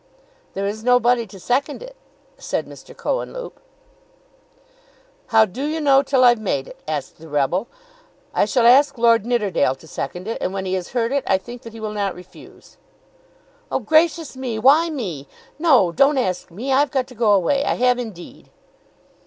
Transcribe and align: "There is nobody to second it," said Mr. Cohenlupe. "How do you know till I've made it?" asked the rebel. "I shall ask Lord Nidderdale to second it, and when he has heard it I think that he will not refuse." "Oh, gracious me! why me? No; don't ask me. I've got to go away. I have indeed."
"There 0.55 0.65
is 0.65 0.83
nobody 0.83 1.27
to 1.27 1.39
second 1.39 1.83
it," 1.83 1.95
said 2.39 2.65
Mr. 2.65 2.97
Cohenlupe. 2.97 3.59
"How 5.27 5.45
do 5.45 5.63
you 5.65 5.79
know 5.79 6.01
till 6.01 6.23
I've 6.23 6.39
made 6.39 6.67
it?" 6.67 6.79
asked 6.87 7.19
the 7.19 7.27
rebel. 7.29 7.67
"I 8.33 8.45
shall 8.45 8.65
ask 8.65 8.97
Lord 8.97 9.27
Nidderdale 9.27 9.75
to 9.75 9.85
second 9.85 10.27
it, 10.27 10.39
and 10.41 10.55
when 10.55 10.65
he 10.65 10.73
has 10.73 10.93
heard 10.93 11.11
it 11.11 11.23
I 11.27 11.37
think 11.37 11.61
that 11.61 11.73
he 11.73 11.79
will 11.79 11.93
not 11.93 12.15
refuse." 12.15 12.77
"Oh, 13.71 13.77
gracious 13.77 14.35
me! 14.35 14.57
why 14.57 14.89
me? 14.89 15.27
No; 15.59 15.91
don't 15.91 16.17
ask 16.17 16.49
me. 16.49 16.73
I've 16.73 16.89
got 16.89 17.05
to 17.05 17.13
go 17.13 17.31
away. 17.33 17.63
I 17.63 17.75
have 17.75 17.99
indeed." 17.99 18.49